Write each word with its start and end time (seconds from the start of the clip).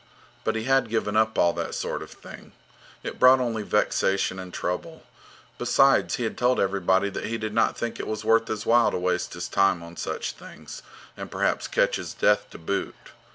But 0.43 0.55
he 0.55 0.63
had 0.63 0.89
given 0.89 1.15
up 1.15 1.37
all 1.37 1.53
that 1.53 1.75
sort 1.75 2.01
of 2.01 2.09
thing. 2.09 2.53
It 3.03 3.19
brought 3.19 3.39
only 3.39 3.61
vexation 3.61 4.39
and 4.39 4.51
trouble. 4.51 5.03
Besides, 5.59 6.15
he 6.15 6.23
had 6.23 6.39
told 6.39 6.59
everybody 6.59 7.11
that 7.11 7.25
he 7.27 7.37
did 7.37 7.53
not 7.53 7.77
think 7.77 7.99
it 7.99 8.07
worth 8.07 8.47
his 8.47 8.65
while 8.65 8.89
to 8.89 8.97
waste 8.97 9.33
his 9.35 9.47
time 9.47 9.83
on 9.83 9.95
such 9.95 10.31
things 10.31 10.81
and 11.15 11.29
perhaps 11.29 11.67
catch 11.67 11.97
his 11.97 12.15
death 12.15 12.49
to 12.49 12.57
boot. 12.57 12.95